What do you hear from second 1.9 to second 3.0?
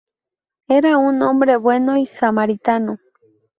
y samaritano.